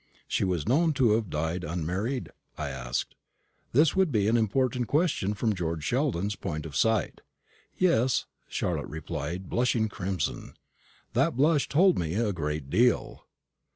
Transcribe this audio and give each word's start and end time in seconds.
"She 0.27 0.43
was 0.43 0.67
known 0.67 0.93
to 0.93 1.11
have 1.11 1.29
died 1.29 1.63
unmarried?" 1.63 2.31
I 2.57 2.69
asked. 2.69 3.13
This 3.71 3.95
would 3.95 4.11
be 4.11 4.27
an 4.27 4.35
important 4.35 4.87
question 4.87 5.35
from 5.35 5.53
George 5.53 5.83
Sheldon's 5.83 6.35
point 6.35 6.65
of 6.65 6.75
sight. 6.75 7.21
"Yes," 7.77 8.25
Charlotte 8.49 8.87
replied, 8.89 9.47
blushing 9.47 9.89
crimson. 9.89 10.55
That 11.13 11.35
blush 11.35 11.69
told 11.69 11.99
me 11.99 12.15
a 12.15 12.33
great 12.33 12.67
deal. 12.71 13.27